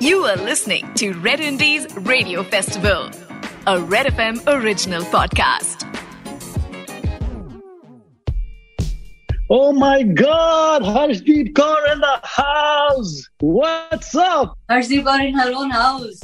You 0.00 0.24
are 0.24 0.36
listening 0.36 0.92
to 0.94 1.12
Red 1.14 1.40
Indies 1.40 1.86
Radio 1.96 2.42
Festival, 2.42 3.10
a 3.66 3.80
Red 3.80 4.06
FM 4.06 4.40
original 4.46 5.02
podcast. 5.02 5.84
Oh 9.50 9.72
my 9.72 10.02
God, 10.02 10.82
Harshdeep 10.82 11.52
Kaur 11.52 11.92
in 11.92 12.00
the 12.00 12.20
house. 12.22 13.28
What's 13.40 14.14
up? 14.14 14.57
Harshdeep 14.68 15.04
Kaur 15.04 15.20
in 15.26 15.34
her 15.34 15.50
own 15.56 15.70
house. 15.70 16.18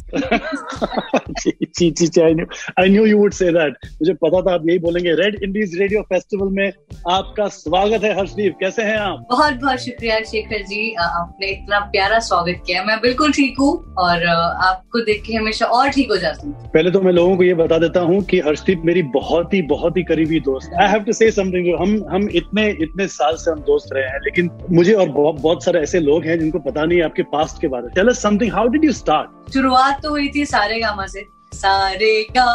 ची 1.76 1.90
ची 1.90 2.06
ची 2.06 2.20
I 2.22 2.34
knew 2.34 2.46
I 2.80 2.88
knew 2.88 3.04
you 3.06 3.18
would 3.18 3.32
say 3.32 3.50
that 3.52 3.76
मुझे 3.93 4.12
पता 4.22 4.40
था 4.43 4.54
आप 4.54 4.66
यही 4.68 4.79
बोलेंगे। 4.79 5.12
Red 5.20 5.38
Indies 5.44 5.79
radio 5.79 6.02
festival 6.11 6.48
में 6.57 6.72
आपका 7.11 7.46
स्वागत 7.54 8.04
है 8.04 8.12
हर्षदीप। 8.18 8.57
कैसे 8.61 8.82
हैं 8.82 8.96
आप? 8.96 9.25
बहुत 9.30 9.54
बहुत 9.62 9.79
शुक्रिया 9.84 10.18
शेखर 10.30 10.62
जी। 10.68 10.82
आपने 11.00 11.46
इतना 11.52 11.79
प्यारा 11.94 12.18
स्वागत 12.29 12.62
किया 12.66 12.82
मैं 12.84 12.98
बिल्कुल 13.00 13.32
ठीक 13.32 13.58
हूँ 13.61 13.72
और 13.98 14.26
आपको 14.26 15.00
देख 15.04 15.22
के 15.26 15.34
हमेशा 15.34 15.67
और 15.79 15.89
ठीक 15.96 16.11
हो 16.11 16.17
जाती 16.17 16.46
हूँ। 16.46 16.54
पहले 16.75 16.90
तो 16.90 17.00
मैं 17.00 17.12
लोगों 17.12 17.36
को 17.36 17.42
ये 17.45 17.54
बता 17.54 17.79
देता 17.79 18.00
हूँ 18.11 18.22
कि 18.31 18.40
हर्षदीप 18.46 18.82
मेरी 18.84 19.03
बहुत 19.17 19.54
ही 19.54 19.62
बहुत 19.72 19.96
ही 19.96 20.03
करीबी 20.12 20.40
दोस्त 20.50 20.79
I 20.81 20.89
have 20.90 21.03
to 21.04 21.12
say 21.12 21.31
something 21.31 21.75
हम 21.81 21.96
हम 22.12 22.29
इतने 22.42 22.68
इतने 22.89 23.08
साल 23.17 23.36
से 23.36 23.50
हम 23.50 23.61
दोस्त 23.72 23.95
रहे 23.95 24.04
हैं 24.04 24.20
लेकिन 24.25 24.50
मुझे 24.72 24.92
और 24.92 25.08
बहुत, 25.08 25.40
बहुत 25.40 25.64
सारे 25.64 25.81
ऐसे 25.81 26.00
लोग 26.00 26.25
हैं 26.26 26.39
जिनको 26.40 26.58
पता 26.70 26.84
नहीं 26.84 27.03
आपके 27.03 27.22
पास्ट 27.34 27.61
के 27.61 27.68
बारे 27.68 27.86
में। 27.86 27.92
Us 28.04 28.22
something 28.34 28.52
how 28.52 28.68
did 28.68 28.84
you 28.84 28.93
start 28.93 29.52
शुरुआत 29.52 30.02
तो 30.02 30.11
हुई 30.11 30.29
थी 30.29 30.44
सारे 30.46 30.79
गामा 30.80 31.06
से 31.06 31.20
सारे 31.54 32.12
का 32.36 32.47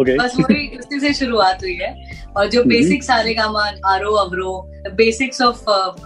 ओके 0.00 0.16
बस 0.18 0.36
वही 0.40 0.66
उसी 0.78 1.00
से 1.00 1.12
शुरुआत 1.14 1.62
हुई 1.62 1.74
है। 1.74 1.94
और 2.36 2.48
जो 2.50 2.62
बेसिक 2.64 2.92
हम्म। 2.92 3.06
सारे 3.06 3.34
गामा 3.34 3.64
आरो 3.86 4.12
अवरो 4.16 4.52
बेसिक्स 4.96 5.40
ऑफ़ 5.42 5.64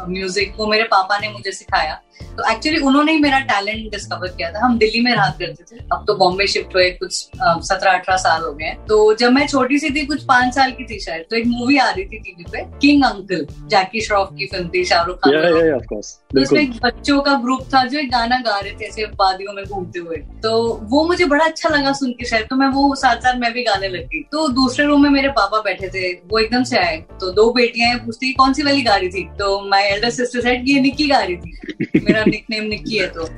म्यूज़िक 0.09 0.55
वो 0.59 0.67
मेरे 0.67 0.85
पापा 0.91 1.19
ने 1.19 1.29
मुझे 1.29 1.53
सिखाया। 1.53 2.01
तो 2.37 2.51
एक्चुअली 2.51 2.79
उन्होंने 2.81 3.13
ही 3.13 3.19
मेरा 3.21 3.39
टैलेंट 3.41 3.91
डिस्कवर 3.91 4.29
किया 4.29 4.51
था। 4.53 4.65
हम 4.65 4.77
दिल्ली 4.79 5.01
में 5.01 5.11
रहा 5.13 5.29
करते 5.41 5.65
थे। 5.65 5.79
अब 5.93 6.05
तो 6.07 6.15
बॉम्बे 6.17 6.47
शिफ्ट 6.47 6.75
हुए 6.75 6.91
कुछ 6.93 7.13
सत्रह 7.15 7.93
अठारह 7.93 8.17
साल 8.17 8.43
हो 8.43 8.53
गए 8.53 8.73
तो 8.89 9.15
जब 9.15 9.33
मैं 9.33 9.47
छोटी 9.47 9.79
सी 9.79 9.91
थी 9.91 10.05
कुछ 10.07 10.23
पाँच 10.25 10.55
साल 10.55 10.71
की 10.73 10.85
थी 10.85 10.99
शायद 11.01 11.25
तो 11.31 11.37
एक 11.37 11.47
मूवी 11.47 11.77
आ 11.79 11.91
रही 11.91 12.05
थी 12.05 12.19
टीवी 12.19 12.45
पे 12.53 12.63
किंग 12.81 13.05
अंकल 13.05 13.47
जैकी 13.71 14.01
श्रॉफ 14.01 14.29
की 14.39 14.47
फ़िल्म 14.47 14.69
थी 14.69 14.85
Shahrukh 14.85 15.19
Khan 15.19 15.33
yeah, 15.33 15.45
yeah, 15.51 15.69
yeah, 15.69 15.83
तो 15.87 16.41
उसमें 16.43 16.61
एक 16.61 16.73
बच्चों 16.85 17.21
का 17.21 17.35
ग्रुप 17.41 17.63
था 17.75 17.85
जो 17.85 17.99
एक 17.99 18.11
गाना 18.11 18.39
गा 18.41 18.59
रहे 18.59 18.73
थे 18.73 18.85
ऐसे 18.87 19.05
वादियों 19.21 19.53
में 19.53 19.65
घूमते 19.65 19.99
हुए। 19.99 20.17
तो 20.43 20.51
वो 20.85 21.05
मुझे 21.05 21.25
बड़ा 21.25 21.45
अच्छा 21.45 21.69
लगा 21.69 21.93
सुन 21.93 22.11
के 22.13 22.25
शायद 22.25 22.47
तो 22.51 22.57
मैं 22.57 22.69
वो 22.69 22.95
साथ 22.95 23.17
साथ 23.17 23.39
मैं 23.39 23.53
भी 23.53 23.63
गाने 23.63 23.89
लग 23.89 24.01
गई। 24.01 24.21
तो 24.21 24.49
दूसरे 24.49 24.87
रूम 24.87 25.03
में 25.03 25.11
मेरे 25.11 25.29
पापा 25.29 25.59
बैठे 25.59 25.89
थे 25.89 26.13
वो 26.13 26.39
एकदम 26.39 26.63
से 26.63 26.79
आए। 26.79 27.05
तो 27.21 27.33
दो 27.33 27.53
बेटियाँ 27.53 27.99
पूछती 27.99 28.33
कौन 28.33 28.53
सी 28.53 28.63
वाली 28.63 28.83
गा 28.83 28.97
रही 28.97 29.09
थी? 29.09 29.25
तो 29.39 29.69
माई 29.69 29.83
एल्डर 29.83 30.11
सिस्टर 30.11 30.41
सेट 30.41 30.63
ये 30.65 30.81
निक्की 30.81 31.09
गा 31.09 31.19
रही 31.19 31.37
थी। 31.37 31.59
मेरा 32.01 32.25
निक 32.29 32.47
नेम 32.51 32.65
निक्की 32.65 32.97
है 32.97 33.07
तो। 33.07 33.29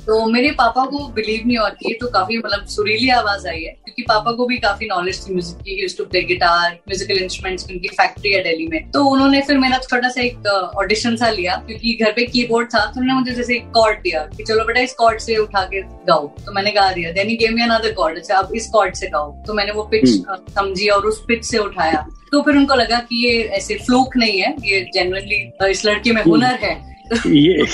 तो 0.00 0.26
मेरे 0.26 0.50
पापा 0.50 0.84
को 0.84 1.08
बिलीव 1.08 1.42
नहीं 1.46 1.58
और 1.58 1.76
है 1.86 1.92
तो 1.92 2.06
काफ़ी 2.06 2.38
मतलब 2.38 2.66
सुरीली 2.66 3.08
आवाज़ 3.08 3.48
आई 3.48 3.62
है। 3.62 3.76
क्योंकि 4.00 4.20
पापा 4.20 4.32
को 4.32 4.46
भी 4.46 4.56
काफ़ी 4.58 4.86
नॉलेज 4.86 5.28
थी 5.28 5.32
म्यूज़िक 5.32 5.58
की 5.58 5.80
used 5.82 5.96
to 5.98 6.04
play 6.04 6.22
guitar 6.22 6.70
musical 6.88 7.22
instruments 7.22 7.64
की 7.64 7.74
उनकी 7.74 7.88
फैक्ट्री 7.88 8.32
है 8.32 8.42
दिल्ली 8.42 8.66
में 8.66 8.90
तो 8.90 9.04
उन्होंने 9.04 9.40
फिर 9.40 9.58
मेरा 9.58 9.78
छोटा 9.78 10.08
सा 10.08 10.22
एक 10.22 10.46
ऑडिशन 10.76 11.16
सा 11.16 11.30
लिया 11.30 11.56
क्योंकि 11.56 11.96
घर 12.02 12.12
पे 12.12 12.24
कीबोर्ड 12.26 12.68
था 12.74 12.84
तो 12.84 13.00
उन्होंने 13.00 13.20
मुझे 13.20 13.34
जैसे 13.34 13.56
एक 13.56 13.70
कॉर्ड 13.70 13.98
दिया 13.98 14.20
कि 14.36 14.44
चलो 14.44 14.64
बेटा 14.64 14.80
इस 14.80 14.92
कॉर्ड 14.92 15.20
से 15.20 15.36
उठा 15.36 15.64
के 15.64 15.82
गाओ 15.82 16.26
तो 16.46 16.52
मैंने 16.52 16.70
गा 16.70 16.92
दिया 16.92 17.12
then 17.12 17.28
he 17.28 17.36
gave 17.36 17.54
me 17.54 17.62
another 17.62 17.92
chord 17.92 18.16
अच्छा 18.16 18.36
अब 18.36 18.54
इस 18.54 18.68
कॉर्ड 18.68 18.94
से 18.94 19.06
गाओ 19.06 19.32
तो 19.46 19.54
मैंने 19.54 19.72
वो 19.72 19.82
पिच 19.82 20.08
hmm. 20.10 20.50
समझी 20.50 20.88
और 20.88 21.06
उस 21.06 21.24
पिच 21.28 21.44
से 21.44 21.58
उठाया 21.58 22.06
तो 22.32 22.42
फिर 22.42 22.56
उनको 22.56 22.74
लगा 22.74 22.98
कि 22.98 23.26
ये 23.26 23.42
ऐसे 23.42 23.74
फ्लूक 23.74 24.16
नहीं 24.16 24.40
है 24.40 24.54
ये 24.64 24.80
जेनुअनली 24.94 25.70
इस 25.70 25.84
लड़के 25.86 26.12
में. 26.12 26.22
हुनर 26.22 26.58
है 26.62 26.99
ये 27.12 27.64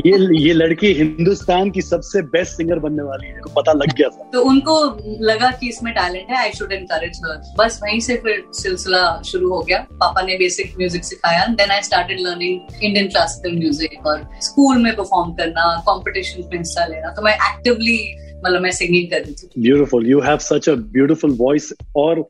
ये 0.00 0.12
ये 0.38 0.52
लड़की 0.52 0.92
हिंदुस्तान 0.94 1.70
की 1.70 1.82
सबसे 1.82 2.22
बेस्ट 2.28 2.56
सिंगर 2.56 2.78
बनने 2.78 3.02
वाली 3.02 3.26
है 3.26 3.40
पता 3.56 3.72
लग 3.72 3.92
गया 3.96 4.08
था। 4.08 4.28
तो 4.32 4.42
उनको 4.50 4.76
लगा 5.22 5.50
कि 5.50 5.68
इसमें 5.68 5.92
टैलेंट 5.94 6.30
है 6.30 6.36
आई 6.36 6.52
शुड 6.52 6.72
एनकरेज 6.72 7.20
हर 7.24 7.40
बस 7.58 7.78
वहीं 7.82 7.98
से 8.00 8.16
फिर 8.22 8.42
सिलसिला 8.60 9.02
शुरू 9.26 9.48
हो 9.50 9.60
गया। 9.62 9.78
पापा 10.00 10.22
ने 10.22 10.36
बेसिक 10.38 10.72
म्यूज़िक 10.78 11.04
सिखाया 11.04 11.44
then 11.54 11.70
I 11.70 11.82
started 11.82 12.20
learning 12.20 12.82
Indian 12.82 13.08
classical 13.08 13.58
music 13.58 14.06
और 14.06 14.26
स्कूल 14.42 14.82
में 14.82 14.94
परफॉर्म 14.96 15.32
करना 15.34 15.74
कॉम्पिटिशन 15.86 16.48
में 16.50 16.58
हिस्सा 16.58 16.86
लेना। 16.86 17.10
तो 17.10 17.22
मैं 17.22 17.34
एक्टिवली 17.34 17.98
मतलब 18.44 18.60
मैं 18.62 18.70
सिंगिंग 18.72 19.10
कर 19.10 19.20
रही 19.20 19.32
थी। 19.32 19.48
Beautiful 19.58 20.06
you 20.08 20.20
have 20.20 20.38
such 20.38 20.68
a 20.68 20.74
beautiful 20.94 21.36
voice 21.40 21.72
और 21.96 22.20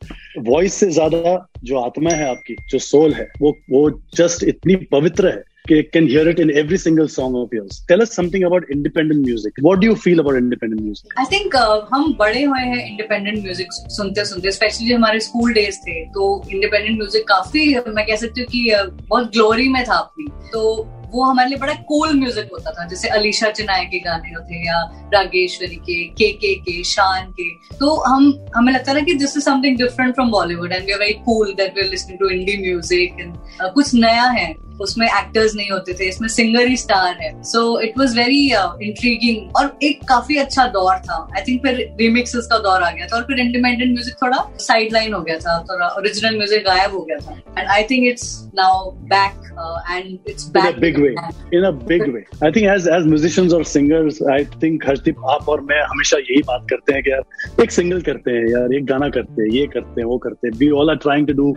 वॉइस 0.49 0.75
से 0.75 0.91
ज़्यादा 0.91 1.37
जो 1.65 1.79
आत्मा 1.81 2.11
है 2.11 2.29
आपकी 2.31 2.57
जो 2.71 2.79
सोल 2.81 3.13
है 3.15 3.29
वो 3.41 3.55
वो 3.71 3.89
जस्ट 4.17 4.45
इतनी 4.45 4.75
पवित्र 4.93 5.29
है। 5.29 5.43
can 5.68 6.08
hear 6.08 6.28
it 6.30 6.40
in 6.40 6.52
every 6.52 6.78
single 6.78 7.08
song 7.08 7.36
of 7.36 7.52
yours. 7.52 7.84
Tell 7.88 8.02
us 8.02 8.14
something 8.14 8.44
about 8.44 8.70
independent 8.70 9.26
music. 9.26 9.54
What 9.62 9.80
do 9.80 9.88
you 9.88 9.96
feel 9.96 10.20
about 10.20 10.36
independent 10.36 10.82
music? 10.82 11.12
I 11.18 11.26
think 11.26 11.56
uh, 11.56 11.82
हम 11.94 12.14
बड़े 12.20 12.44
हुए 12.44 12.60
हैं 12.60 12.82
independent 12.92 13.44
music 13.44 13.72
सुनते 13.72 14.26
सुनते 14.26 14.50
especially 14.50 14.92
हमारे 14.94 15.20
school 15.20 15.56
days 15.60 15.80
थे 15.88 16.04
तो 16.18 16.28
independent 16.56 17.02
music 17.04 17.26
काफी 17.30 17.68
मैं 17.88 18.06
कह 18.08 18.16
सकती 18.16 18.42
हूँ 18.42 18.48
कि 18.52 18.90
बहुत 19.10 19.32
ग्लोरी 19.32 19.68
में 19.70 19.84
था 19.86 19.96
अपनी 19.96 20.28
तो 20.54 20.64
वो 21.13 21.25
हमारे 21.25 21.49
लिए 21.49 21.59
बड़ा 21.59 21.75
कूल 21.89 22.13
म्यूज़िक 22.19 22.49
होता 22.53 22.71
था 22.71 22.87
जैसे 22.89 23.09
अलीशा 23.19 23.51
चिनाय 23.51 23.85
के 23.85 23.99
गाने 24.01 24.35
होते 24.35 24.67
या 24.67 24.81
रागेश्वरी 25.15 25.77
के 25.79 26.03
के 26.19 26.31
के 26.33 26.55
के 26.57 26.83
शान 26.85 27.31
के। 27.41 27.51
तो 27.77 27.95
हम 28.03 28.33
हमें 28.57 28.73
लगता 28.73 28.95
था 28.95 29.01
कि 29.01 29.15
this 29.15 29.37
is 29.37 29.45
something 29.45 29.77
different 29.79 30.15
from 30.15 30.31
Bollywood 30.31 30.73
and 30.73 30.85
we 30.87 30.93
are 30.93 30.99
very 30.99 31.15
cool 31.27 31.55
that 31.55 31.77
we 31.77 31.83
are 31.83 31.91
listening 31.91 32.19
to 32.19 32.29
indie 32.31 32.57
music 32.63 33.21
and 33.21 33.37
कुछ 33.75 33.95
नया 33.95 34.27
है। 34.31 34.55
उसमें 34.83 35.07
एक्टर्स 35.07 35.55
नहीं 35.55 35.71
होते 35.71 35.95
थे 35.95 36.09
इसमें 36.09 36.29
सिंगर 36.29 36.67
ही 36.67 36.77
स्टार 36.77 37.17
है। 37.21 37.31
So 37.45 37.81
it 37.81 37.99
was 37.99 38.17
very 38.19 38.39
intriguing 38.87 39.57
और 39.57 39.79
एक 39.85 40.05
काफ़ी 40.09 40.37
अच्छा 40.39 40.67
दौर 40.77 40.99
था। 40.99 41.17
आई 41.37 41.43
थिंक 41.49 41.61
फिर 41.63 41.77
रिमिक्सेस 42.01 42.47
का 42.53 42.59
दौर 42.59 42.83
आ 42.83 42.91
गया 42.91 43.07
था 43.07 43.17
और 43.17 43.23
फिर 43.23 43.41
इंडिपेंडेंट 43.41 43.91
म्यूज़िक 43.91 44.15
थोड़ा 44.23 44.39
साइड 44.59 44.93
लाइन 44.93 45.15
हो 45.15 45.21
गया 45.23 45.39
था 45.39 45.59
थोड़ा 45.71 45.89
ओरिजिनल 45.89 46.37
म्यूज़िक 46.37 46.65
गायब 46.67 46.95
हो 46.95 47.03
गया 47.03 47.19
था। 47.19 47.37
And 47.59 47.69
I 47.69 47.83
think 47.91 48.07
it's 48.09 48.33
now 48.55 48.91
back 49.13 49.47
and 49.91 50.31
it's 50.31 50.49
back 50.51 50.81
big 50.81 51.00
way 51.03 51.15
in 51.57 51.65
a 51.65 51.71
big 51.93 52.03
way 52.15 52.25
I 52.45 52.51
think 52.57 52.69
as 52.75 52.89
as 52.97 53.07
musicians 53.07 53.53
और 53.53 53.65
सिंगर्स 53.75 54.23
आई 54.33 54.45
थिंक 54.63 54.87
हर्षदीप 54.89 55.25
आप 55.37 55.49
और 55.49 55.61
मैं 55.71 55.81
हमेशा 55.93 56.19
यही 56.19 56.43
बात 56.49 56.67
करते 56.71 56.95
हैं 56.95 57.03
कि 57.03 57.11
यार 57.11 57.63
एक 57.63 57.71
सिंगल 57.71 58.01
करते 58.11 58.31
हैं 58.31 58.47
यार 58.51 58.75
एक 58.75 58.85
गाना 58.87 59.09
करते 59.17 59.43
हैं 59.43 59.51
ये 59.51 59.67
करते 59.75 60.01
हैं 60.01 60.09
वो 60.09 60.19
करते 60.27 60.49
हैं 60.49 60.59
we 60.59 60.71
all 60.83 60.91
are 60.91 60.97
trying 61.07 61.27
to 61.27 61.35
do 61.43 61.55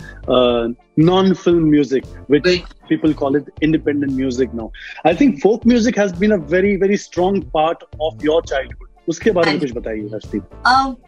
non 0.98 1.34
film 1.34 1.70
music, 1.70 2.06
which 2.28 2.46
right. 2.46 2.64
people 2.88 3.14
call 3.14 3.36
it 3.36 3.48
independent 3.62 4.14
music 4.14 4.54
now. 4.54 4.72
I 5.04 5.14
think 5.14 5.42
folk 5.42 5.66
music 5.66 5.96
has 5.96 6.14
been 6.14 6.34
a 6.34 6.38
very, 6.38 6.75
very 6.75 6.98
strong 6.98 7.42
part 7.42 7.84
of 8.00 8.24
your 8.24 8.42
childhood. 8.44 8.90
उसके 9.08 9.31
बारे 9.31 9.52
में 9.52 9.59
कुछ 9.59 9.72
बताइए 9.74 10.09
हर्षदीप 10.14 10.44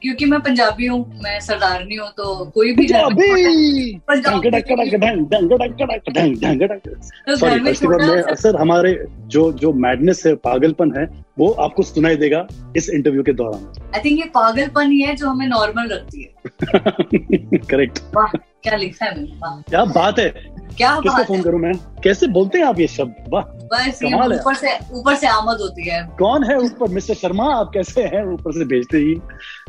क्योंकि 0.01 0.25
मैं 0.25 0.39
पंजाबी 0.39 0.85
हूँ 0.85 1.00
मैं 1.23 1.39
सरदारनी 1.39 1.95
हूँ 1.95 2.07
तो 2.09 2.45
कोई 2.45 2.72
भी 2.72 2.88
सर 8.35 8.55
हमारे 8.59 8.94
जो 9.28 9.51
जो 9.53 9.73
मैडनेस 9.73 10.23
है 10.25 10.35
पागलपन 10.45 10.97
है 10.97 11.05
वो 11.39 11.50
आपको 11.59 11.84
सुनाई 11.84 12.16
देगा 12.16 12.47
इस 12.78 12.89
इंटरव्यू 12.89 13.23
के 13.23 13.34
दौरान 13.34 13.94
आई 13.95 14.01
थिंक 14.05 14.19
ये 14.19 14.29
पागलपन 14.35 14.91
ही 14.91 15.01
है 15.01 15.16
जो 15.16 15.29
हमें 15.29 15.47
नॉर्मल 15.47 15.88
रखती 15.88 16.23
है 16.23 17.57
करेक्ट 17.57 18.00
क्या 18.65 18.77
लिखा 18.77 19.05
है 19.05 19.15
मैंने? 19.15 19.61
क्या 19.69 19.83
बात 19.85 20.19
है। 20.19 20.29
क्या 20.77 20.89
किसको 20.99 21.23
फ़ोन 21.23 21.41
करूँ 21.41 21.59
मैं? 21.59 21.73
कैसे 22.03 22.27
बोलते 22.27 22.57
हैं 22.57 22.65
आप 22.65 22.79
ये 22.79 22.87
शब्द? 22.87 23.15
वाह 23.29 23.43
बस 23.65 23.99
ऊपर 24.05 24.53
से 24.55 24.71
ऊपर 24.93 25.15
से 25.15 25.27
आमद 25.27 25.61
होती 25.61 25.89
है। 25.89 26.01
कौन 26.17 26.43
है 26.43 26.57
ऊपर? 26.57 26.89
मिस्टर 26.89 27.13
शर्मा 27.13 27.45
आप 27.55 27.71
कैसे 27.73 28.03
हैं? 28.03 28.23
ऊपर 28.33 28.51
से 28.51 28.65
भेजते 28.65 28.97
ही। 28.97 29.13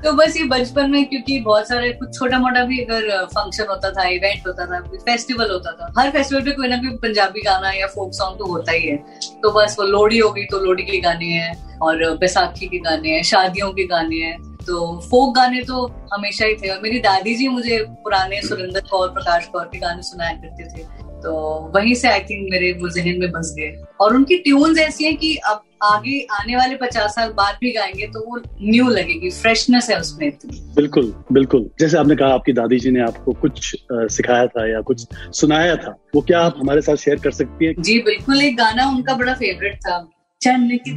तो 0.04 0.12
बस 0.12 0.36
ये 0.36 0.44
बचपन 0.44 0.90
में 0.90 1.04
क्योंकि 1.04 1.38
बहुत 1.40 1.68
सारे 1.68 1.92
कुछ 1.92 2.18
छोटा 2.18 2.38
मोटा 2.38 2.64
भी 2.64 2.80
अगर 2.80 3.24
फ़ंक्शन 3.26 3.66
होता 3.70 3.90
था 3.90 4.08
इवेंट 4.08 4.46
होता 4.46 4.66
था 4.66 4.80
फेस्टिवल 4.96 5.50
होता 5.50 5.72
था 5.72 5.92
हर 5.98 6.10
फेस्टिवल 6.10 6.42
पे 6.42 6.50
कोई 6.50 6.68
ना 6.68 6.76
कोई 6.76 6.96
पंजाबी 7.02 7.42
गाना 7.42 7.70
या 7.70 7.86
फोक 7.86 8.12
सॉन्ग 8.14 8.38
तो 8.38 8.46
होता 8.46 8.72
ही 8.72 8.86
है। 8.86 8.96
तो 9.42 9.52
बस 9.52 9.76
वो 9.78 9.86
लोहड़ी 9.86 10.18
होगी 10.18 10.44
तो 10.44 10.64
लोहड़ी 10.64 10.82
के 10.82 11.00
गाने 11.00 11.26
हैं 11.26 11.78
और 11.78 12.04
बैसाखी 12.16 12.66
के 12.66 12.78
गाने 12.80 13.14
हैं 13.14 13.22
शादियों 13.22 13.70
के 13.72 13.86
गाने 13.86 14.16
हैं। 14.16 14.55
तो 14.66 15.00
फोक 15.00 15.34
गाने 15.36 15.62
तो 15.62 15.86
हमेशा 16.12 16.46
ही 16.46 16.54
थे। 16.54 16.68
और 16.68 16.80
मेरी 16.82 16.98
दादी 17.00 17.34
जी 17.34 17.48
मुझे 17.48 17.78
पुराने 18.04 18.40
सुरेंद्र 18.42 18.80
कौर 18.90 19.08
प्रकाश 19.08 19.46
कौर 19.46 19.64
के 19.64 19.78
गाने 19.78 20.02
सुनाया 20.02 20.32
करते 20.34 20.64
थे। 20.70 20.84
तो 21.22 21.32
वहीं 21.74 21.94
से 21.94 22.08
आई 22.08 22.20
थिंक 22.20 22.48
मेरे 22.50 22.72
वो 22.72 22.88
जहन 22.88 23.20
में 23.20 23.30
बस 23.32 23.54
गए। 23.58 23.84
और 24.00 24.14
उनकी 24.16 24.36
ट्यून्स 24.38 24.78
ऐसी 24.78 25.04
हैं 25.04 25.16
कि 25.16 25.34
अब 25.46 25.62
आगे 25.82 26.18
आने 26.32 26.56
वाले 26.56 26.76
पचास 26.76 27.14
साल 27.14 27.30
बाद 27.32 27.56
भी 27.60 27.70
गाएँगे 27.72 28.06
तो 28.06 28.20
वो 28.26 28.36
न्यू 28.62 28.88
लगेगी 28.88 29.30
फ्रेशनेस 29.30 29.88
है 29.90 29.98
उसमें 30.00 30.26
इतनी। 30.26 30.60
बिल्कुल 30.76 31.12
बिल्कुल। 31.32 31.68
जैसे 31.80 31.98
आपने 31.98 32.16
कहा 32.16 32.28
आपकी 32.34 32.52
दादी 32.52 32.78
जी 32.78 32.90
ने 32.90 33.00
आपको 33.02 33.32
कुछ 33.40 33.74
सिखाया 33.92 34.46
था 34.46 34.70
या 34.72 34.80
कुछ 34.80 35.06
सुनाया 35.32 35.76
था 35.76 35.96
वो 36.14 36.20
क्या 36.22 36.40
आप 36.40 36.54
हमारे 36.58 36.80
साथ 36.80 36.96
शेयर 36.96 37.18
कर 37.18 37.30
सकती 37.32 37.66
हैं? 37.66 37.74
जी 37.78 37.98
बिल्कुल 38.02 38.42
एक 38.42 38.56
गाना 38.56 38.88
उनका 38.88 39.14
बड़ा 39.14 39.34
फेवरेट 39.34 39.76
था। 39.78 39.98
चन 40.46 40.68
की 40.84 40.92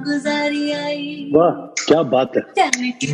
गुजारी 0.00 0.70
आई। 0.72 1.30
वाह 1.34 1.50
क्या 1.84 2.02
बात 2.02 2.32
है। 2.36 2.42
चल 2.58 2.90
की 2.90 3.06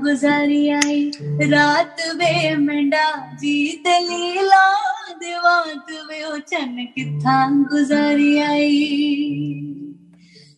गुजारी 0.00 0.68
आई। 0.68 1.10
रात 1.50 1.96
वे 2.14 2.56
मंडा 2.56 3.06
जीत 3.34 3.84
लीला 3.86 4.64
देवात 5.16 5.92
वे 6.10 6.22
ओ 6.24 6.36
चन 6.48 6.86
की 6.98 7.04
गुजारी 7.64 8.38
आई। 8.38 9.68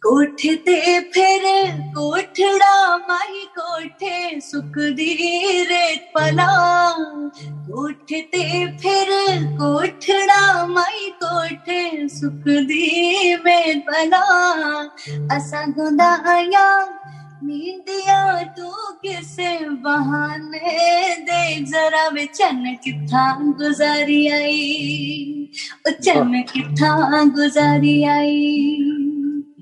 कोठे 0.03 0.55
ते 0.55 1.01
फिर 1.01 1.43
कोठड़ा 1.91 2.97
माही 2.97 3.45
कोठे 3.59 4.41
सुख 4.41 4.75
दी 4.97 5.15
रेत 5.65 6.11
पला। 6.15 6.49
कोठे 7.69 8.21
ते 8.21 8.67
फिर 8.79 9.09
कोठड़ा 9.53 10.67
माही 10.67 11.09
कोठे 11.23 12.09
सुख 12.09 12.45
दी 12.67 13.24
गुजारी 23.53 24.29
आई। 24.29 25.49
चन 25.91 26.43
गुजारी 27.37 28.05
आई। 28.05 28.77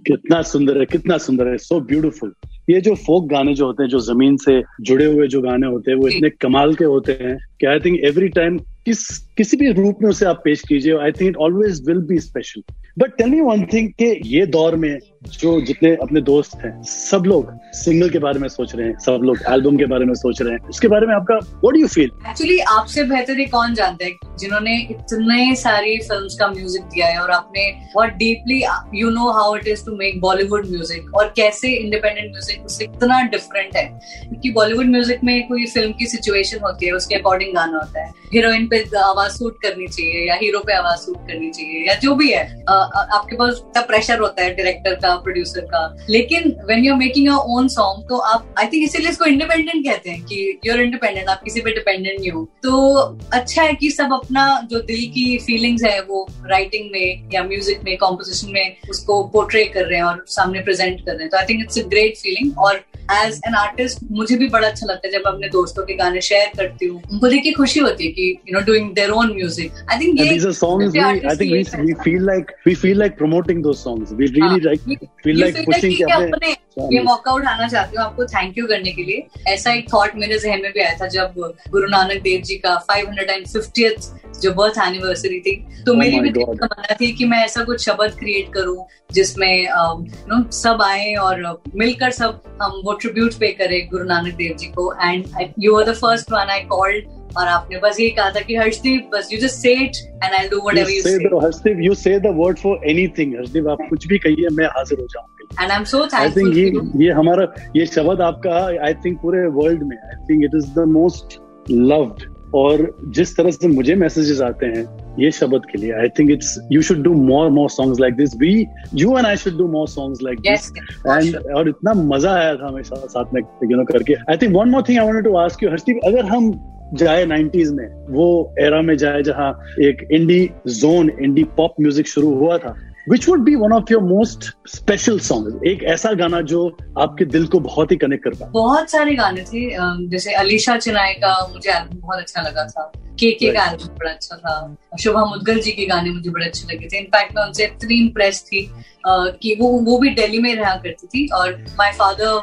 कितना 0.07 0.43
सुंदर 0.43 0.79
है 0.79 0.85
कितना 0.85 1.19
सुंदर 1.19 1.49
है 1.49 1.59
सो 1.59 1.81
ब्यूटीफुल 1.81 2.35
ये 2.71 2.81
जो 2.81 2.95
फोक 2.95 3.29
गाने 3.29 3.55
जो 3.55 3.67
होते 3.67 3.83
हैं 3.83 3.91
जो 3.91 3.99
ज़मीन 3.99 4.37
से 4.37 4.63
जुड़े 4.81 5.07
हुए 5.07 5.27
जो 5.29 5.41
गाने 5.41 5.67
होते 5.67 5.91
हैं 5.91 5.99
वो 5.99 6.09
इतने 6.09 6.31
कमाल 6.31 6.75
के 6.75 6.85
होते 6.85 7.13
हैं 7.13 7.39
कि 7.61 7.67
आई 7.67 7.79
थिंक 7.79 8.01
एवरी 8.05 8.29
टाइम 8.29 8.59
किस 8.59 9.19
किसी 9.37 9.57
भी 9.57 9.73
रूप 9.73 9.99
में 10.03 10.09
उसे 10.11 10.27
आप 10.27 10.41
पेश 10.45 10.63
कीजिए 10.69 10.99
I 10.99 11.13
think 11.13 11.29
it 11.29 11.37
always 11.39 11.83
will 11.89 12.01
be 12.09 12.19
special 12.21 12.63
but 12.99 13.17
tell 13.19 13.31
me 13.31 13.41
one 13.41 13.65
thing 13.73 13.89
कि 14.01 14.21
ये 14.29 14.45
दौर 14.47 14.75
में 14.77 14.99
जो 15.25 15.61
जितने 15.61 15.91
अपने 16.03 16.21
दोस्त 16.21 16.55
हैं, 16.65 16.83
सब 16.83 17.25
लोग 17.27 17.51
सिंगल 17.75 18.09
के 18.11 18.19
बारे 18.19 18.39
में 18.39 18.49
सोच 18.49 18.75
रहे 18.75 18.87
हैं, 18.87 18.99
सब 18.99 19.21
लोग 19.25 19.39
एल्बम 19.51 19.77
के 19.77 19.87
बारे 19.87 20.05
में 20.05 20.15
सोच 20.15 20.41
रहे 20.43 20.53
हैं। 20.53 20.69
इसके 20.71 20.89
बारे 20.89 21.07
में 21.07 21.15
आपका 21.15 21.35
what 21.35 21.75
do 21.75 21.81
you 21.81 21.87
feel 21.87 22.11
actually 22.29 22.59
आपसे 22.71 23.05
बेहतर 23.05 23.41
ये 23.41 23.45
कौन 23.47 23.75
जानता 23.75 24.05
है 24.05 24.37
जिन्होंने 24.41 24.77
इतने 24.91 25.55
सारी 25.57 25.97
फिल्म्स 25.99 26.37
का 26.41 26.49
म्यूज़िक 26.49 26.83
दिया 26.85 27.07
है 27.07 27.19
और 27.19 27.31
आपने 27.31 27.71
बहुत 27.95 28.11
deeply 28.15 28.63
you 29.01 29.11
know 29.11 29.31
how 29.33 29.57
it 29.57 29.69
is 29.69 29.85
to 29.87 29.97
make 29.97 30.21
Bollywood 30.21 30.69
music 30.71 31.15
और 31.17 31.33
कैसे 31.37 31.73
इंडिपेंडेंट 31.75 32.31
म्यूज़िक 32.31 32.65
उससे 32.65 32.85
इतना 32.85 33.23
डिफरेंट 33.29 33.77
है। 33.77 33.87
क्योंकि 34.25 34.51
बॉलीवुड 34.51 34.87
म्यूज़िक 34.87 35.25
में 35.25 35.49
कोई 35.49 35.67
फ़िल्म 35.67 35.93
की 35.93 36.07
सिचुएशन 36.07 36.59
होती 36.65 36.87
है, 36.87 36.93
उसके 36.93 37.15
अकॉर्डिंग 37.15 37.55
गाना 37.55 37.79
होता 37.79 38.05
है। 38.05 38.11
हीरोइन 38.33 38.67
पे 38.67 38.85
आवाज़ 38.99 39.22
सूट 39.31 39.61
करनी 39.63 39.87
चाहिए, 39.87 40.27
या 40.29 40.35
हीरो 40.37 40.59
पे 40.67 40.73
आवाज़ 40.75 41.01
सूट 41.01 41.17
करनी 41.29 41.51
चाहिए, 41.51 41.87
या 41.87 41.95
जो 42.03 42.15
भी 42.15 42.31
है 42.31 42.43
आपके 42.67 43.37
पास 43.37 43.55
इतना 43.59 43.83
प्रेशर 43.87 44.19
होता 44.21 44.43
है 44.43 44.55
डायरेक्टर 44.55 44.95
का 44.97 45.15
प्रोड्यूसर 45.19 45.65
का, 45.67 45.85
लेकिन 46.11 46.55
when 46.69 46.85
you 46.85 46.93
are 46.93 46.99
making 46.99 47.27
your 47.27 47.57
own 47.57 47.69
song 47.71 48.09
तो 48.09 48.19
आप 48.29 48.55
आई 48.59 48.67
थिंक 48.67 48.85
इसीलिए 48.85 49.11
इसको 49.11 49.25
इंडिपेंडेंट 49.25 49.85
कहते 49.85 50.11
हैं 50.11 50.23
कि 50.25 50.61
यूर 50.67 50.81
इंडिपेंडेंट 50.81 51.29
आप 51.29 51.43
किसी 51.45 51.61
पे 51.61 51.75
डिपेंडेंट 51.75 52.19
नहीं 52.19 52.31
हो। 52.31 52.45
तो 52.63 53.01
अच्छा 53.33 53.63
है 53.63 53.75
कि 53.75 53.91
सब 53.91 54.13
अपना 54.15 54.47
जो 54.71 54.81
दिल 54.83 55.07
की 55.15 55.39
फीलिंग्स 55.47 55.85
है, 55.85 56.01
वो 56.03 56.27
राइटिंग 56.47 56.91
में 56.93 57.29
या 57.35 57.43
म्यूज़िक 57.45 57.83
में 57.85 57.97
कॉम्पोजिशन 57.99 58.53
में 58.53 58.77
उसको 58.91 59.23
पोर्ट्रे 59.33 59.65
कर 59.67 59.87
रहे 59.87 59.99
हैं 59.99 60.05
और 60.05 60.25
सामने 60.29 60.61
प्रेजेंट 60.63 61.01
कर 61.01 61.13
रहे 61.13 61.21
हैं। 61.21 61.31
तो 61.31 61.37
I 61.37 61.45
think 61.49 61.61
it's 61.63 61.79
a 61.79 61.83
great 61.89 62.17
feeling 62.19 62.59
और 62.59 62.83
एज 63.11 63.41
एन 63.47 63.55
आर्टिस्ट 63.55 63.99
मुझे 64.11 64.37
भी 64.37 64.49
बड़ा 64.49 64.69
अच्छा 64.69 64.87
लगता 64.87 65.07
है 65.07 65.13
जब 65.13 65.27
अपने 65.27 65.49
दोस्तों 65.49 65.85
के 65.85 65.95
गाने 65.95 66.21
शेयर 66.21 66.51
करती 66.57 66.87
हूँ। 66.87 67.03
उनको 67.13 67.29
देख 67.29 67.43
के 67.43 67.53
खुशी 67.53 67.81
होती 67.81 68.07
है 68.07 68.13
कि 68.13 68.31
you 68.49 68.59
know 68.59 68.65
doing 68.67 68.93
their 68.95 69.11
own 69.11 69.33
music 69.35 69.85
I 69.91 69.99
think 70.01 70.21
these 70.23 70.45
are 70.47 70.57
songs 70.59 70.93
we, 70.95 71.01
I 71.31 71.37
think 71.37 71.53
we, 71.53 71.63
we 71.87 71.95
feel 72.05 72.23
like 72.29 72.53
we 72.67 72.75
feel 72.83 72.99
like 73.03 73.17
promoting 73.23 73.63
those 73.63 73.81
songs. 73.87 74.13
We 74.13 74.27
really 74.27 74.49
हाँ, 74.49 74.59
like 74.59 75.07
feel 75.25 75.41
like 75.45 75.65
pushing 75.65 75.97
कि 75.97 76.03
अपने 76.13 76.57
ये 76.93 77.01
मौका 77.03 77.33
उठाना 77.33 77.67
चाहती 77.69 77.97
हूँ 77.97 78.05
आपको 78.05 78.25
थैंक 78.27 78.59
यू 78.59 78.67
करने 78.67 78.93
के 78.93 79.03
लिए। 79.05 79.53
ऐसा 79.53 79.73
एक 79.73 79.93
थॉट 79.93 80.15
मेरे 80.17 80.39
जहन 80.39 80.63
में 80.63 80.73
भी 80.73 80.81
आया 80.81 80.97
था 81.01 81.07
जब 81.15 81.35
गुरु 81.71 81.89
नानक 81.89 82.23
देव 82.23 82.41
जी 82.43 82.55
का 82.59 82.77
फाइव 82.89 83.09
हंड्रेड 83.09 83.31
एंड 83.31 83.47
फिफ्टियथ 83.47 84.41
जो 84.41 84.53
बर्थ 84.55 84.79
एनिवर्सरी 84.87 85.41
थी। 85.41 85.57
तो 85.87 85.93
Oh 85.93 85.99
मेरी 85.99 86.21
भी. 86.21 86.31
तमन्ना 86.31 86.95
थी 87.01 87.13
कि 87.13 87.25
मैं 87.25 87.45
ऐसा 87.45 87.65
कुछ 87.65 87.85
शब्द 87.85 88.17
क्रिएट 88.19 88.53
करूँ 88.55 88.85
जिसमें 89.13 89.63
यू 89.63 90.27
नो 90.29 90.43
सब 90.59 90.83
आए 90.83 91.15
और 91.23 91.43
मिलकर 91.75 92.11
सब 92.11 92.43
हम 92.63 92.81
वो 92.85 92.92
ट्रिब्यूट 93.01 93.35
पे 93.41 93.51
करे 93.59 93.81
गुरु 93.91 94.05
नानक 94.05 94.35
देव 94.37 94.57
जी 94.59 94.67
को. 94.77 94.93
And 95.03 95.53
you 95.59 95.77
are 95.77 95.91
the 95.91 95.95
first 95.97 96.33
one 96.33 96.51
I 96.51 96.61
called 96.71 97.05
और 97.39 97.49
आपने 97.49 97.79
बस 97.83 98.01
यही 98.01 98.11
कहा 98.11 98.31
था 98.31 98.41
कि 98.41 98.57
हर्षदीप 98.57 99.11
बस 99.15 99.29
you 99.33 99.39
just 99.41 99.57
say 99.57 99.73
it 99.85 99.97
and 100.25 100.33
I 100.33 100.49
do 100.49 100.61
whatever 100.65 100.91
you 100.91 101.03
say 101.03 101.15
Harshdeep 101.45 101.79
you 101.83 101.95
say 101.95 102.19
the 102.21 102.35
word 102.37 102.59
for 102.59 102.89
anything 102.91 103.35
Harshdeep 103.37 103.69
आप 103.69 103.87
कुछ 103.91 104.07
भी 104.09 104.19
कहिए 104.19 104.49
मैं 104.57 104.67
हाजिर 104.77 105.01
हो 105.01 105.07
जाऊँगा. 105.13 105.63
And 105.63 105.71
I 105.71 105.77
am 105.77 105.85
so 105.85 106.07
thankful 106.07 106.21
I 106.21 106.31
think 106.37 106.57
ये 106.57 107.07
ये 107.07 107.13
हमारा 107.21 107.47
ये 107.77 107.87
शब्द 107.87 108.21
आपका 108.29 108.59
आई 108.87 108.95
थिंक 109.05 109.19
पूरे 109.23 109.47
वर्ल्ड 109.59 109.83
में 109.83 109.97
I 109.97 110.25
think 110.29 110.45
it 110.45 110.57
is 110.57 110.71
the 110.79 110.89
most 110.93 111.41
loved 111.71 112.31
और 112.55 112.97
जिस 113.07 113.37
तरह 113.37 113.51
से 113.51 113.69
मुझे 113.69 113.95
मैसेजेस 113.95 114.41
आते 114.41 114.67
हैं 114.67 114.85
ये 115.21 115.31
शब्द 115.31 115.63
के 115.73 115.79
लिए 115.79 115.93
I 115.93 116.09
think 116.09 116.31
it's 116.31 116.69
you 116.73 116.83
should 116.83 117.03
do 117.03 117.15
more 117.15 117.51
more 117.51 117.71
songs 117.71 118.01
like 118.01 118.15
this 118.15 118.37
we 118.37 118.67
you 118.95 119.19
and 119.19 119.27
I 119.27 119.37
should 119.37 119.59
do 119.59 119.67
more 119.69 119.89
songs 119.89 120.23
like 120.23 120.41
this 120.41 120.73
and 121.07 121.37
और 121.57 121.69
इतना 121.69 121.93
मज़ा 121.95 122.33
आया 122.33 122.55
था 122.55 122.67
हमेशा 122.69 122.95
साथ 122.95 123.35
में 123.35 123.43
यू 123.65 123.77
नो 123.77 123.85
करके। 123.85 124.15
I 124.15 124.37
think 124.37 124.57
one 124.57 124.69
more 124.69 124.83
thing 124.89 124.99
I 124.99 125.05
wanted 125.07 125.25
to 125.25 125.35
ask 125.37 125.63
you 125.63 125.71
Harshdeep 125.71 126.01
अगर 126.05 126.25
हम 126.25 126.69
जाए 126.95 127.27
90s 127.27 127.69
में 127.69 128.07
वो 128.09 128.55
एरा 128.61 128.83
में 128.83 128.97
जाए 128.97 129.23
जहाँ 129.23 129.51
एक 129.81 130.09
indie 130.13 130.51
zone 130.69 131.11
indie 131.23 131.45
pop 131.45 131.75
music 131.81 132.07
शुरू 132.07 132.35
हुआ 132.35 132.59
था 132.59 132.75
which 133.07 133.29
would 133.29 133.41
be 133.45 133.55
one 133.55 133.73
of 133.73 133.93
your 133.93 134.03
most 134.03 134.45
special 134.69 135.19
song 135.21 135.67
एक 135.67 135.83
ऐसा 135.93 136.13
गाना 136.15 136.41
जो 136.51 136.67
आपके 136.99 137.25
दिल 137.27 137.47
को 137.47 137.61
बहुत 137.61 137.93
ही 137.93 137.97
कनेक्ट 137.97 138.25
कर 138.25 138.35
पाए 138.35 138.51
बहुत 138.53 138.91
सारे 138.91 139.15
गाने 139.15 139.43
थे 139.45 139.65
जैसे 140.09 140.33
अलीशा 140.35 140.77
चिनाई 140.77 141.13
का 141.15 141.35
मुझे 141.53 141.71
एल्बम 141.71 141.99
बहुत 141.99 142.19
अच्छा 142.19 142.43
लगा 142.43 142.65
था। 142.67 142.93
के 143.21 143.31
के 143.31 143.51
का 143.53 143.65
एल्बम 143.65 143.89
बड़ा 143.99 144.11
अच्छा 144.11 144.37
था। 144.37 144.77
शुभा 145.03 145.25
मुदगल 145.25 145.59
जी 145.61 145.71
के 145.73 145.87
गाने 145.87 146.11
मुझे 146.11 146.31
बड़े 146.31 146.47
अच्छे 146.47 146.73
लगे 146.73 146.87
थे। 146.89 146.99
इनफैक्ट 146.99 147.37
मैं 147.37 147.45
उनसे 147.45 147.65
इतनी 147.65 148.01
इम्प्रेस 148.01 148.43
थी 148.43 148.69
कि 149.07 149.55
वो 149.61 149.69
वो 149.85 149.99
भी 149.99 150.11
दिल्ली 150.15 150.39
में 150.39 150.55
रहा 150.57 150.75
करती 150.77 151.07
थी 151.07 151.27
और 151.35 151.53
my 151.79 151.93
father 151.93 152.41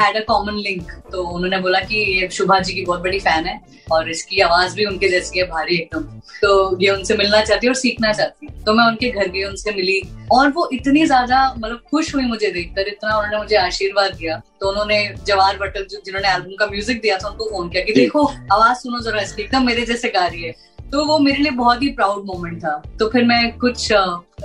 had 0.00 0.16
a 0.16 0.24
common 0.28 0.54
link 0.58 0.90
तो 1.12 1.22
उन्होंने 1.26 1.58
बोला 1.58 1.80
कि 1.80 1.98
ये 2.12 2.28
शुभा 2.32 2.58
जी 2.60 2.74
की 2.74 2.84
बहुत 2.84 3.02
बड़ी 3.02 3.18
फ़ैन 3.20 3.46
है 3.46 3.60
और 3.92 4.10
इसकी 4.10 4.40
आवाज़ 4.40 4.74
भी 4.76 4.84
उनके 4.84 5.08
जैसी 5.08 5.38
है 5.38 5.46
भारी 5.48 5.76
एकदम। 5.76 6.02
तो 6.42 6.78
ये 6.82 6.90
उनसे 6.90 7.16
मिलना 7.16 7.42
चाहती 7.42 7.66
है 7.66 7.70
और 7.70 7.76
सीखना 7.76 8.12
चाहती 8.12 8.46
है। 8.46 8.49
तो 8.66 8.74
मैं 8.74 8.84
उनके 8.84 9.10
घर 9.10 9.28
गई 9.28 9.42
उनसे 9.42 9.70
मिली। 9.70 10.02
और 10.32 10.48
वो 10.48 10.70
इतनी 10.72 11.06
ज़्यादा 11.06 11.54
मतलब 11.58 11.82
खुश 11.90 12.14
हुई 12.14 12.24
मुझे 12.24 12.50
देखकर 12.50 12.88
इतना 12.88 13.16
उन्होंने 13.16 13.38
मुझे 13.38 13.56
आशीर्वाद 13.56 14.14
दिया। 14.14 14.42
तो 14.60 14.70
उन्होंने 14.70 15.14
जवाहर 15.26 15.56
भट्टल 15.56 15.86
जो- 15.90 16.04
जिन्होंने 16.04 16.28
एल्बम 16.28 16.54
का 16.54 16.66
म्यूज़िक 16.66 17.00
दिया 17.00 17.18
था 17.18 17.28
उनको 17.28 17.44
फ़ोन 17.44 17.68
किया 17.68 17.84
कि 17.84 17.92
देखो 17.92 18.24
आवाज़ 18.26 18.76
सुनो 18.76 19.00
जरा 19.00 19.20
इसकी 19.20 19.42
एकदम 19.42 19.66
मेरे 19.66 19.86
जैसे 19.86 20.08
गा 20.08 20.26
रही 20.26 20.42
है। 20.42 20.52
तो 20.92 21.04
वो 21.04 21.18
मेरे 21.18 21.38
लिए 21.38 21.50
बहुत 21.50 21.82
ही 21.82 21.88
प्राउड 21.88 22.24
मोमेंट 22.24 22.58
था। 22.58 22.82
तो 22.98 23.08
फिर 23.08 23.24
मैं 23.24 23.58
कुछ 23.58 23.92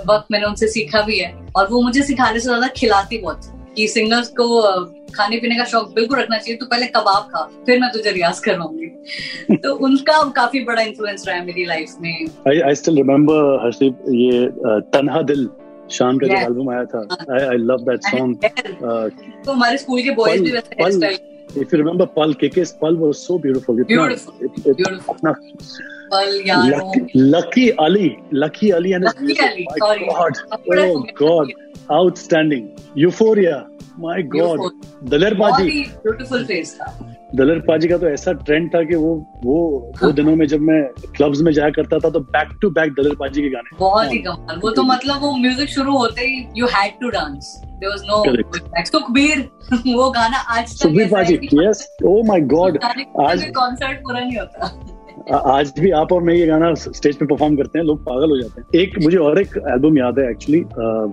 वक्त 0.06 0.26
मैंने 0.30 0.46
उनसे 0.46 0.68
सीखा 0.68 1.00
भी 1.00 1.18
है। 1.18 1.46
और 1.56 1.68
वो 1.68 1.82
मुझे 1.82 2.02
सिखाने 2.02 2.40
से 2.40 2.48
ज़्यादा 2.48 2.68
खिलाती 2.68 3.18
बहुत 3.18 3.40
कि 3.76 3.88
सिंगर्स 3.88 4.28
को 4.28 4.62
खाने 5.14 5.36
पीने 5.40 5.56
का 5.56 5.64
शौक 5.72 5.92
बिल्कुल 5.94 6.18
रखना 6.18 6.38
चाहिए 6.38 6.56
तो 6.58 6.66
पहले 6.66 6.86
कबाब 6.96 7.28
खा 7.34 7.42
फिर 7.66 7.80
मैं 7.80 7.90
तुझे 7.92 8.10
रियाज 8.10 8.38
करवाऊँगी 8.46 9.56
तो 9.66 9.74
उनका 9.88 10.22
काफ़ी 10.36 10.64
बड़ा 10.64 10.82
इन्फ्लुएंस 10.82 11.24
रहा 11.28 11.36
है 11.36 11.44
मेरी 11.46 11.64
लाइफ 11.64 11.94
में 12.00 12.26
I 12.48 12.60
I 12.70 12.74
still 12.82 12.96
remember 12.96 13.60
Harshdeep 13.64 14.02
ये 14.22 14.48
तन्हा 14.96 15.22
दिल 15.30 15.48
शान 15.98 16.18
का 16.18 16.26
जो 16.26 16.34
एल्बम 16.46 16.70
आया 16.70 16.84
था 16.94 17.06
I 17.34 17.46
I 17.46 17.56
love 17.70 17.84
that 17.90 18.10
song 18.16 18.44
तो 18.44 19.52
हमारे 19.52 19.78
स्कूल 19.78 20.02
के 20.02 20.10
बॉयज़ 20.20 20.42
भी 20.42 20.50
वैसे 20.52 20.82
hair 20.82 21.34
If 21.62 21.72
you 21.72 21.78
remember 21.78 22.06
Pal, 22.14 22.32
KK's 22.38 22.70
Pal 22.80 22.96
was 23.00 23.18
so 23.26 23.34
beautiful. 23.42 23.76
Beautiful. 23.90 24.32
it- 24.46 24.56
it- 24.70 24.76
Beautiful. 24.80 25.14
पल 26.12 26.42
यारों 26.46 26.88
Lucky, 26.88 27.20
Lucky 27.34 27.64
Ali, 27.84 28.08
Lucky 28.42 28.72
Ali 28.78 28.92
and 28.98 29.06
his 29.08 29.14
Lucky 29.14 29.28
music. 29.28 29.46
Ali, 29.46 29.64
My 29.68 29.78
sorry. 29.84 30.08
God, 30.08 30.40
oh 30.78 31.06
God, 31.20 31.52
outstanding. 31.90 32.66
Euphoria, 33.04 33.56
my 33.98 34.22
God. 34.32 34.60
Daler 35.10 35.34
Paaji, 35.34 35.80
beautiful 36.02 36.44
face 36.44 36.74
था। 36.80 36.86
दलेर 37.34 37.58
पाजी 37.68 37.88
का 37.88 37.96
तो 37.98 38.08
ऐसा 38.08 38.32
trend 38.40 38.68
था 38.74 38.82
कि 38.82 38.96
वो 38.96 39.14
वो 39.44 39.56
वो 40.02 40.10
दिनों 40.12 40.34
में 40.36 40.46
जब 40.46 40.60
मैं 40.62 40.82
क्लब्स 41.16 41.40
में 41.40 41.52
जाया 41.52 41.70
करता 41.70 41.98
था 41.98 42.10
तो 42.10 42.20
बैक 42.32 42.56
टू 42.62 42.70
बैक 42.70 42.92
दलेर 42.92 43.14
पाजी 43.20 43.42
के 43.42 43.48
गाने। 43.50 43.76
बहुत 43.78 44.12
ही 44.12 44.18
कमाल। 44.18 44.60
वो 44.62 44.70
तो 44.70 44.82
मतलब 44.84 45.22
वो 45.22 45.34
म्यूज़िक 45.36 45.68
शुरू 45.70 45.96
होते 45.98 46.26
ही 46.26 46.46
you 46.56 46.66
had 46.74 47.00
to 47.00 47.10
dance 47.10 47.54
there 47.64 47.90
was 47.90 48.02
no. 48.06 48.82
Sukhbir 48.84 49.48
वो 49.86 50.10
गाना 50.10 50.38
आज 50.38 50.64
तक 50.64 50.76
Sukhbir 50.78 51.08
Paaji 51.12 51.38
yes 51.54 51.86
oh 52.06 52.22
my 52.26 52.40
god 52.54 52.78
आज 53.22 53.44
कॉन्सर्ट 53.56 53.98
पूरा 53.98 54.20
नहीं 54.20 54.38
होता। 54.38 54.94
आज 55.34 55.72
भी 55.78 55.90
आप 55.90 56.12
और 56.12 56.22
मैं 56.22 56.34
ये 56.34 56.46
गाना 56.46 56.74
स्टेज 56.74 57.16
पे 57.16 57.26
परफॉर्म 57.26 57.56
करते 57.56 57.78
हैं 57.78 57.86
लोग 57.86 58.00
पागल 58.04 58.30
हो 58.30 58.40
जाते 58.40 58.60
हैं। 58.60 58.82
एक 58.82 58.98
मुझे 59.02 59.16
और 59.16 59.40
एक 59.40 59.56
एल्बम 59.56 59.98
याद 59.98 60.18
है 60.18 60.30
एक्चुअली 60.30 60.60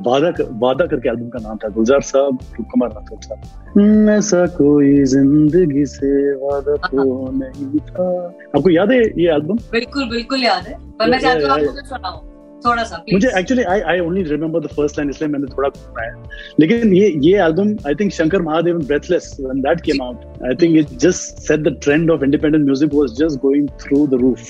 वादा 0.09 0.31
वादा 0.51 0.85
करके 0.85 1.09
एल्बम 1.09 1.29
का 1.29 1.39
नाम 1.39 1.57
था 1.57 1.69
गुलजार 1.69 2.01
साहब 2.01 2.37
कुमार 2.61 2.89
राठौर 2.89 3.19
साहब। 3.21 3.79
"हम्म, 3.79 4.09
ऐसा 4.09 4.45
कोई 4.45 5.03
ज़िंदगी 5.03 5.85
से 5.85 6.35
वादा 6.35 6.75
तो 6.75 7.31
नहीं 7.31 7.79
था। 7.79 8.27
आपको 8.55 8.69
याद 8.69 8.91
है 8.91 9.21
ये 9.21 9.31
एल्बम 9.31 9.55
बिल्कुल 9.55 10.09
बिल्कुल 10.09 10.43
याद 10.43 10.63
है। 10.63 10.77
पर 10.99 11.09
मैं 11.09 11.19
चाहती 11.19 11.43
हूँ 11.43 11.51
आप 11.51 11.59
मुझे 11.59 11.87
सुनाओ। 11.87 12.32
थोड़ा 12.65 12.83
सा 12.83 12.97
मुझे 13.13 13.29
actually 13.39 13.63
I 13.73 13.79
I 13.91 13.99
only 13.99 14.23
remember 14.29 14.59
the 14.59 14.67
first 14.75 14.97
line 14.97 15.09
इसलिए 15.09 15.29
मैंने 15.31 15.47
थोड़ा 15.55 15.69
सुनाया 15.69 16.11
लेकिन 16.59 16.93
ये 16.93 17.07
ये 17.25 17.33
album 17.45 17.69
I 17.87 17.95
think 17.99 18.11
Shankar 18.13 18.41
Mahadevan 18.41 18.79
breathless 18.87 19.25
when 19.39 19.61
that 19.61 19.81
came 19.87 20.01
out 20.03 20.43
I 20.49 20.55
think 20.61 20.77
it 20.79 20.97
just 21.05 21.41
set 21.47 21.59
the 21.67 21.75
trend 21.83 22.11
of 22.11 22.23
independent 22.23 22.63
music 22.65 22.93
was 22.93 23.17
just 23.19 23.39
going 23.41 23.67
through 23.83 24.05
the 24.07 24.21
roof 24.21 24.41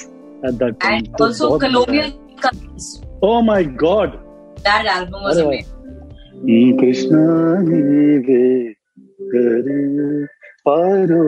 at 0.46 0.54
that 0.64 0.74
time 0.84 0.96
and 0.96 1.22
also 1.22 1.50
colonial 1.60 2.08
oh 3.30 3.42
my 3.46 3.64
god 3.86 4.10
that 4.68 4.86
album 4.98 5.20
was. 5.26 5.40
Amazing 5.40 6.80
Krishna 6.80 7.26
नीवे 7.70 8.44
करे 9.34 9.82
पारो। 10.68 11.24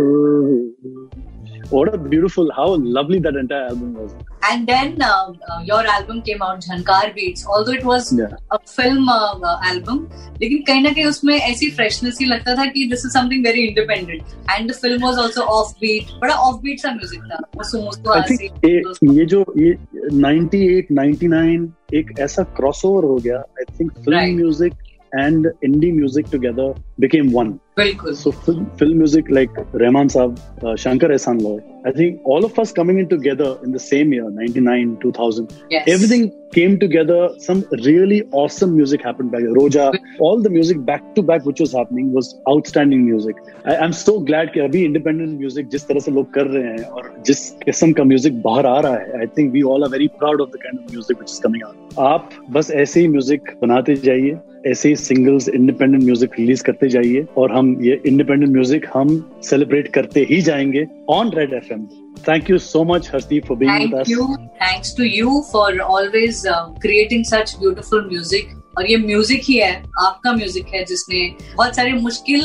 What 1.69 1.87
a 1.89 1.97
beautiful 2.09 2.49
how 2.55 2.65
lovely 2.95 3.19
that 3.19 3.37
entire 3.39 3.67
album 3.69 3.93
was. 3.99 4.11
And 4.47 4.67
then 4.67 5.01
uh, 5.01 5.33
uh, 5.49 5.59
your 5.63 5.81
album 5.87 6.21
came 6.21 6.41
out 6.41 6.61
Jhankar 6.61 7.13
Beats 7.15 7.45
although 7.47 7.73
it 7.73 7.85
was 7.85 8.11
yeah. 8.17 8.35
a 8.51 8.59
film 8.77 9.09
uh, 9.09 9.33
uh, 9.41 9.59
album 9.63 10.07
लेकिन 10.41 10.61
कहीं 10.67 10.81
ना 10.83 10.89
कहीं 10.93 11.05
उसमें 11.05 11.33
ऐसी 11.35 11.69
freshness 11.71 12.17
ही 12.21 12.25
लगता 12.25 12.55
था 12.55 12.65
कि 12.71 12.83
is 12.85 13.07
something 13.07 13.45
very 13.45 13.61
independent 13.67 14.23
and 14.51 14.69
the 14.71 14.73
film 14.75 15.03
was 15.03 15.19
also 15.19 15.41
off 15.53 15.71
beat 15.81 16.11
बड़ा 16.21 16.35
बीट 16.63 16.79
सा 16.79 16.91
म्यूज़िक 16.95 17.21
था 17.31 17.39
मुसु 17.57 17.81
मुसु 17.83 18.11
आसी 18.11 18.45
ये, 18.45 18.81
ये 19.19 19.25
जो 19.25 19.45
ये 19.57 19.73
98 20.13 20.91
99 20.99 21.67
एक 21.93 22.13
ऐसा 22.19 22.43
क्रॉसओवर 22.57 23.05
हो 23.05 23.15
गया 23.15 23.37
I 23.37 23.73
think 23.79 23.91
film 23.91 24.17
Right. 24.17 24.35
Music 24.35 24.73
and 25.15 25.51
indie 25.63 25.91
music 25.91 26.25
together 26.31 26.73
became 27.03 27.31
one 27.33 27.49
बिल्कुल 27.77 28.13
So 28.15 28.31
film, 28.43 28.59
film 28.79 28.99
music 28.99 29.29
like 29.37 29.55
Rahman 29.81 30.09
Saab, 30.11 30.37
uh, 30.63 30.75
Shankar 30.83 31.09
Ehsan 31.15 31.41
Loy, 31.45 31.57
I 31.85 31.91
think 31.91 32.21
all 32.33 32.45
of 32.45 32.57
us 32.63 32.71
coming 32.77 32.99
in 32.99 33.09
together 33.09 33.49
in 33.65 33.73
the 33.73 33.81
same 33.85 34.13
year, 34.13 34.29
99, 34.29 34.93
2000, 35.01 35.51
yes 35.73 35.89
everything 35.95 36.23
came 36.53 36.79
together. 36.79 37.17
Some 37.47 37.65
really 37.87 38.21
awesome 38.43 38.77
music 38.77 39.03
happened 39.09 39.33
back. 39.33 39.41
Roja, 39.57 39.89
all 40.19 40.41
the 40.41 40.53
music 40.55 40.85
back 40.85 41.03
to 41.15 41.25
back 41.33 41.45
which 41.51 41.59
was 41.65 41.73
happening 41.73 42.13
was 42.13 42.31
outstanding 42.53 43.05
music. 43.09 43.43
I, 43.65 43.75
I'm 43.75 43.97
so 44.05 44.17
glad 44.31 44.53
कि 44.53 44.65
अभी 44.69 44.85
independent 44.85 45.37
music 45.43 45.69
जिस 45.75 45.87
तरह 45.87 46.07
से 46.07 46.11
लोग 46.19 46.33
कर 46.33 46.47
रहे 46.55 46.73
हैं 46.77 46.89
और 46.89 47.13
जिस 47.27 47.49
किस्म 47.65 47.91
का 47.99 48.03
म्यूज़िक 48.13 48.41
बाहर 48.49 48.65
आ 48.65 48.79
रहा 48.87 49.03
है 49.03 49.23
I 49.27 49.31
think 49.35 49.59
we 49.59 49.67
all 49.73 49.89
are 49.89 49.93
very 49.99 50.11
proud 50.23 50.47
of 50.47 50.57
the 50.57 50.65
kind 50.65 50.83
of 50.83 50.97
music 50.97 51.23
which 51.23 51.37
is 51.37 51.45
coming 51.47 51.69
out. 51.69 51.95
आप 52.13 52.29
बस 52.57 52.71
ऐसे 52.85 52.99
ही 53.01 53.07
म्यूज़िक 53.07 53.57
बनाते 53.61 53.95
जाइए 54.09 54.37
ऐसे 54.67 54.89
ही 54.89 54.95
सिंगल्स 54.95 55.47
इंडिपेंडेंट 55.49 56.03
म्यूज़िक 56.03 56.39
रिलीज़ 56.39 56.63
करते 56.63 56.89
जाइए 56.89 57.25
और 57.37 57.51
हम 57.51 57.77
ये 57.81 58.01
इंडिपेंडेंट 58.05 58.51
म्यूज़िक 58.51 58.85
हम 58.93 59.17
सेलिब्रेट 59.43 59.87
करते 59.93 60.25
ही 60.29 60.41
जाएँगे 60.41 60.85
on 61.09 61.31
Red 61.35 61.53
F 61.53 61.71
M 61.73 61.85
thank 62.27 62.49
you 62.49 62.57
so 62.57 62.83
much 62.93 63.09
Harshdeep 63.13 63.45
for 63.45 63.57
being 63.57 63.73
with 63.73 63.91
Thank 63.91 64.01
अस 64.01 64.09
you. 64.09 64.27
Thanks 64.59 64.93
to 64.93 65.09
you 65.09 65.41
for 65.51 65.65
always 65.87 66.45
uh, 66.47 66.61
creating 66.85 67.25
such 67.25 67.57
beautiful 67.59 68.07
music. 68.11 68.53
और 68.77 68.89
ये 68.89 68.95
म्यूज़िक 68.97 69.41
ही 69.43 69.57
है 69.57 69.71
आपका 69.99 70.31
म्यूज़िक 70.33 70.73
है 70.73 70.83
जिसने 70.85 71.19
बहुत 71.55 71.75
सारे 71.75 71.93
मुश्किल 71.99 72.41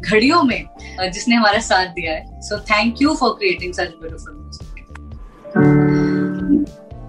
घड़ियों 0.00 0.42
में 0.42 0.64
जिसने 1.02 1.34
हमारा 1.34 1.60
साथ 1.60 1.94
दिया 1.94 2.12
है 2.12 2.40
so 2.40 2.58
thank 2.70 3.02
you 3.02 3.14
for 3.14 3.30
creating 3.38 3.72
such 3.72 3.94
beautiful 4.00 4.34
music 4.36 5.91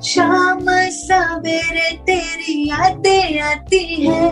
शाम 0.05 0.65
सवेरे 0.91 1.89
तेरी 2.07 2.55
यादें 2.69 3.39
आती 3.39 3.83
है 4.01 4.25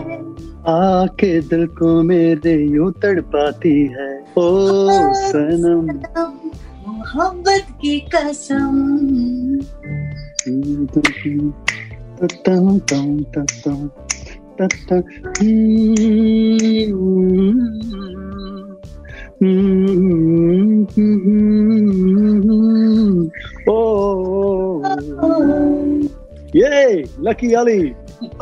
आके 0.70 1.30
दिल 1.50 1.66
को 1.78 1.92
मेरे 2.04 2.56
यूँ 2.74 2.92
तड़पाती 3.04 3.78
है 3.94 4.10
ओ 4.38 4.48
सनम 5.22 5.88
मोहब्बत 6.88 7.68
की 7.82 8.00
कसम 8.16 8.76
तम 12.46 12.78
तम 12.92 13.18
तम 13.34 13.48
तम 13.68 13.90
yay! 26.91 27.05
Lucky 27.29 27.55
Ali, 27.63 27.81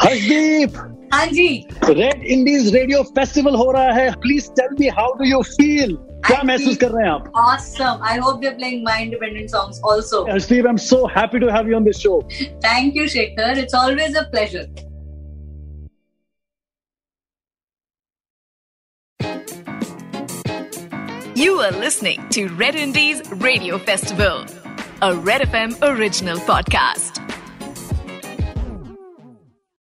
Harshdeep, 0.02 0.82
हाँ 1.14 1.26
जी 1.26 1.46
रेड 1.88 2.22
इंडीज 2.34 2.74
रेडियो 2.74 3.02
फेस्टिवल 3.18 3.54
हो 3.56 3.70
रहा 3.72 3.92
है 3.98 4.10
please 4.22 4.48
tell 4.60 4.76
me 4.80 4.88
how 4.98 5.12
do 5.18 5.24
you 5.24 5.40
feel 5.50 5.94
क्या 6.26 6.38
I 6.40 6.44
महसूस 6.46 6.66
feel- 6.66 6.80
कर 6.80 6.90
रहे 6.90 7.04
हैं 7.06 7.12
आप 7.12 7.30
awesome 7.42 8.02
I 8.12 8.16
hope 8.24 8.40
they're 8.44 8.56
playing 8.62 8.82
my 8.88 8.96
independent 9.04 9.54
songs 9.56 9.78
also 9.90 10.22
Harshdeep 10.30 10.66
I 10.66 10.70
am 10.70 10.76
so 10.86 11.04
happy 11.16 11.38
to 11.44 11.50
have 11.56 11.68
you 11.70 11.76
on 11.76 11.84
this 11.84 11.98
show 12.06 12.18
Thank 12.66 12.98
you, 13.00 13.06
Shekhar. 13.16 13.52
It's 13.64 13.78
always 13.82 14.18
a 14.22 14.26
pleasure. 14.34 14.66
You 21.36 21.60
are 21.60 21.72
listening 21.72 22.26
to 22.30 22.48
Red 22.48 22.76
Indies 22.76 23.20
Radio 23.32 23.76
Festival, 23.78 24.44
a 25.02 25.14
Red 25.14 25.42
FM 25.42 25.76
original 25.82 26.38
podcast. 26.38 27.20